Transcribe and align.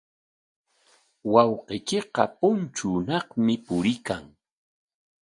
Wawqiykiqa 1.33 2.23
punchuunaqmi 2.39 3.53
puriykan. 3.65 4.23